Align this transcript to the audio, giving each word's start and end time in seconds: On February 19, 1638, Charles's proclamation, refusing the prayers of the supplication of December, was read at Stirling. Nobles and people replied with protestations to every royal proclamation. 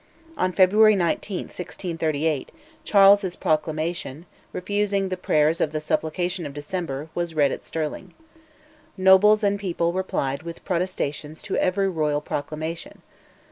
On 0.35 0.51
February 0.51 0.95
19, 0.95 1.41
1638, 1.41 2.51
Charles's 2.83 3.35
proclamation, 3.35 4.25
refusing 4.51 5.09
the 5.09 5.15
prayers 5.15 5.61
of 5.61 5.71
the 5.71 5.79
supplication 5.79 6.47
of 6.47 6.55
December, 6.55 7.09
was 7.13 7.35
read 7.35 7.51
at 7.51 7.63
Stirling. 7.63 8.15
Nobles 8.97 9.43
and 9.43 9.59
people 9.59 9.93
replied 9.93 10.41
with 10.41 10.65
protestations 10.65 11.43
to 11.43 11.55
every 11.57 11.87
royal 11.87 12.19
proclamation. 12.19 13.03